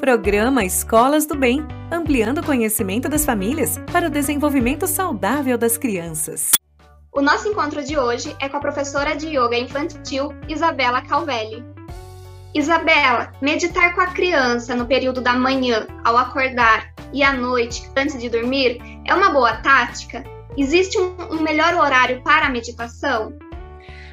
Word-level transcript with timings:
Programa 0.00 0.62
Escolas 0.62 1.24
do 1.24 1.34
Bem, 1.34 1.66
ampliando 1.90 2.38
o 2.38 2.44
conhecimento 2.44 3.08
das 3.08 3.24
famílias 3.24 3.78
para 3.90 4.08
o 4.08 4.10
desenvolvimento 4.10 4.86
saudável 4.86 5.56
das 5.56 5.78
crianças. 5.78 6.50
O 7.10 7.22
nosso 7.22 7.48
encontro 7.48 7.82
de 7.82 7.96
hoje 7.96 8.36
é 8.38 8.46
com 8.46 8.58
a 8.58 8.60
professora 8.60 9.16
de 9.16 9.28
yoga 9.28 9.56
infantil 9.56 10.34
Isabela 10.50 11.00
Calvelli. 11.00 11.64
Isabela, 12.54 13.32
meditar 13.40 13.94
com 13.94 14.02
a 14.02 14.08
criança 14.08 14.76
no 14.76 14.86
período 14.86 15.22
da 15.22 15.32
manhã, 15.32 15.86
ao 16.04 16.18
acordar, 16.18 16.92
e 17.10 17.22
à 17.22 17.32
noite, 17.32 17.90
antes 17.96 18.20
de 18.20 18.28
dormir, 18.28 18.78
é 19.06 19.14
uma 19.14 19.30
boa 19.30 19.56
tática? 19.62 20.22
Existe 20.58 20.98
um, 20.98 21.16
um 21.32 21.40
melhor 21.40 21.74
horário 21.74 22.22
para 22.22 22.46
a 22.46 22.50
meditação? 22.50 23.32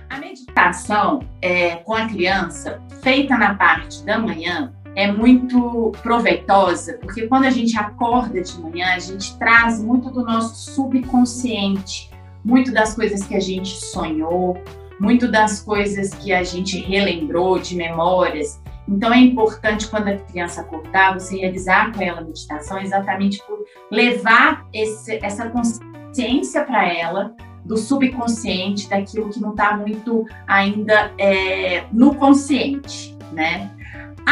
A 0.10 0.18
meditação 0.18 1.28
é, 1.42 1.76
com 1.78 1.94
a 1.94 2.08
criança, 2.08 2.82
feita 3.02 3.38
na 3.38 3.56
parte 3.56 4.02
da 4.06 4.18
manhã, 4.18 4.74
é 4.96 5.12
muito 5.12 5.92
proveitosa, 6.02 6.98
porque 7.02 7.28
quando 7.28 7.46
a 7.46 7.50
gente 7.50 7.78
acorda 7.78 8.42
de 8.42 8.60
manhã, 8.60 8.94
a 8.94 9.00
gente 9.00 9.38
traz 9.38 9.82
muito 9.82 10.12
do 10.12 10.24
nosso 10.24 10.72
subconsciente, 10.72 12.12
muito 12.44 12.72
das 12.72 12.94
coisas 12.94 13.24
que 13.24 13.36
a 13.36 13.40
gente 13.40 13.70
sonhou, 13.70 14.62
muito 15.00 15.30
das 15.32 15.62
coisas 15.62 16.14
que 16.14 16.32
a 16.32 16.44
gente 16.44 16.80
relembrou 16.80 17.60
de 17.60 17.76
memórias. 17.76 18.62
Então 18.88 19.14
é 19.14 19.18
importante 19.18 19.88
quando 19.88 20.10
a 20.10 20.18
criança 20.18 20.62
acordar, 20.62 21.14
você 21.14 21.38
realizar 21.38 21.92
com 21.92 22.02
ela 22.02 22.20
a 22.22 22.24
meditação, 22.24 22.80
exatamente 22.80 23.42
por 23.48 23.66
levar 23.90 24.68
esse, 24.74 25.20
essa 25.24 25.50
consciência 25.50 26.64
para 26.64 26.88
ela 26.88 27.34
do 27.66 27.78
subconsciente, 27.78 28.90
daquilo 28.90 29.30
que 29.30 29.40
não 29.40 29.52
está 29.52 29.76
muito 29.78 30.26
ainda 30.46 31.12
é, 31.18 31.86
no 31.94 32.14
consciente, 32.16 33.18
né? 33.32 33.72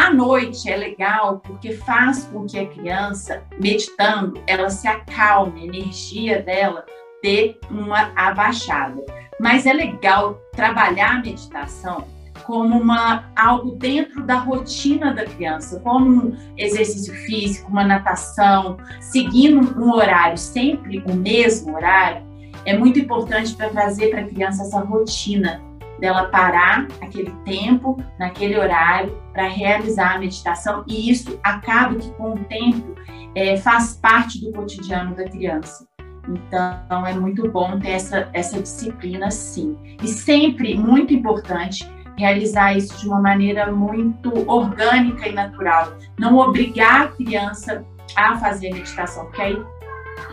À 0.02 0.12
noite 0.12 0.68
é 0.68 0.76
legal 0.76 1.38
porque 1.38 1.74
faz 1.74 2.24
com 2.24 2.44
que 2.44 2.58
a 2.58 2.66
criança, 2.66 3.44
meditando, 3.60 4.42
ela 4.48 4.68
se 4.68 4.88
acalme, 4.88 5.60
a 5.60 5.64
energia 5.64 6.42
dela 6.42 6.84
dê 7.22 7.56
uma 7.70 8.10
abaixada. 8.16 9.00
Mas 9.38 9.64
é 9.64 9.72
legal 9.72 10.42
trabalhar 10.56 11.12
a 11.12 11.20
meditação 11.20 12.04
como 12.42 12.80
uma, 12.80 13.30
algo 13.36 13.76
dentro 13.76 14.24
da 14.24 14.38
rotina 14.38 15.14
da 15.14 15.24
criança, 15.24 15.78
como 15.78 16.10
um 16.10 16.36
exercício 16.56 17.14
físico, 17.14 17.70
uma 17.70 17.84
natação, 17.84 18.78
seguindo 19.00 19.80
um 19.80 19.92
horário, 19.92 20.36
sempre 20.36 20.98
o 21.06 21.14
mesmo 21.14 21.76
horário, 21.76 22.26
é 22.64 22.76
muito 22.76 22.98
importante 22.98 23.54
para 23.54 23.68
trazer 23.68 24.10
para 24.10 24.22
a 24.22 24.26
criança 24.26 24.62
essa 24.62 24.80
rotina 24.80 25.62
dela 26.02 26.24
parar 26.24 26.88
aquele 27.00 27.30
tempo, 27.44 27.96
naquele 28.18 28.58
horário, 28.58 29.16
para 29.32 29.46
realizar 29.46 30.16
a 30.16 30.18
meditação, 30.18 30.82
e 30.88 31.08
isso 31.08 31.38
acaba 31.44 31.94
que 31.94 32.10
com 32.14 32.34
o 32.34 32.44
tempo 32.44 32.96
é, 33.36 33.56
faz 33.56 33.94
parte 34.02 34.40
do 34.40 34.50
cotidiano 34.50 35.14
da 35.14 35.22
criança. 35.24 35.86
Então 36.28 37.06
é 37.06 37.14
muito 37.14 37.48
bom 37.48 37.78
ter 37.78 37.90
essa, 37.90 38.28
essa 38.32 38.60
disciplina, 38.60 39.30
sim. 39.30 39.78
E 40.02 40.08
sempre 40.08 40.76
muito 40.76 41.14
importante 41.14 41.88
realizar 42.18 42.76
isso 42.76 42.98
de 42.98 43.06
uma 43.06 43.20
maneira 43.20 43.70
muito 43.70 44.32
orgânica 44.50 45.28
e 45.28 45.32
natural. 45.32 45.96
Não 46.18 46.36
obrigar 46.36 47.02
a 47.02 47.08
criança 47.08 47.84
a 48.16 48.36
fazer 48.38 48.74
meditação, 48.74 49.26
porque 49.26 49.40
aí 49.40 49.62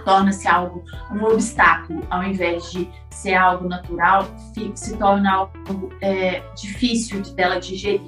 torna-se 0.09 0.47
algo, 0.47 0.83
um 1.11 1.23
obstáculo, 1.23 2.05
ao 2.09 2.23
invés 2.23 2.71
de 2.71 2.89
ser 3.11 3.35
algo 3.35 3.69
natural, 3.69 4.25
se 4.73 4.97
torna 4.97 5.31
algo 5.31 5.93
é, 6.01 6.41
difícil 6.55 7.21
de 7.21 7.33
dela 7.35 7.59
digerir. 7.59 8.01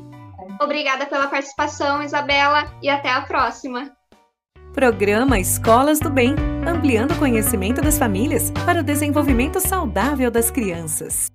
Obrigada 0.59 1.05
pela 1.05 1.27
participação, 1.27 2.01
Isabela, 2.01 2.71
e 2.81 2.89
até 2.89 3.11
a 3.11 3.21
próxima. 3.21 3.91
Programa 4.73 5.37
Escolas 5.37 5.99
do 5.99 6.09
Bem, 6.09 6.33
ampliando 6.67 7.11
o 7.11 7.19
conhecimento 7.19 7.81
das 7.81 7.97
famílias 7.97 8.51
para 8.65 8.79
o 8.79 8.83
desenvolvimento 8.83 9.59
saudável 9.59 10.31
das 10.31 10.49
crianças. 10.49 11.29